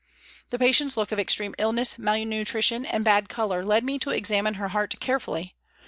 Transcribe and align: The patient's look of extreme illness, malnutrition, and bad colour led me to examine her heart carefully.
The 0.49 0.57
patient's 0.57 0.97
look 0.97 1.11
of 1.11 1.19
extreme 1.19 1.53
illness, 1.59 1.99
malnutrition, 1.99 2.87
and 2.87 3.03
bad 3.05 3.29
colour 3.29 3.63
led 3.63 3.83
me 3.83 3.99
to 3.99 4.09
examine 4.09 4.55
her 4.55 4.69
heart 4.69 4.99
carefully. 4.99 5.53